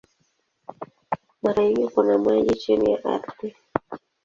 [1.43, 3.55] Mara nyingi kuna maji chini ya ardhi.